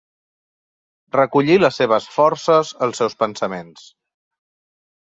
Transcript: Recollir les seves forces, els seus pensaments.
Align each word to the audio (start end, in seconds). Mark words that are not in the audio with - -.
Recollir 1.17 1.59
les 1.65 1.77
seves 1.83 2.09
forces, 2.17 2.73
els 2.89 3.03
seus 3.05 3.21
pensaments. 3.25 3.87